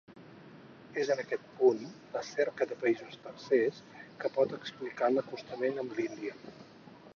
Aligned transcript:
És 1.01 1.09
en 1.15 1.19
aquest 1.23 1.43
punt, 1.59 1.83
la 2.15 2.23
cerca 2.29 2.67
de 2.71 2.79
països 2.85 3.19
tercers, 3.27 3.83
que 4.23 4.33
pot 4.39 4.57
explicar 4.59 5.13
l'acostament 5.15 5.81
amb 5.85 5.97
l'Índia. 6.01 6.39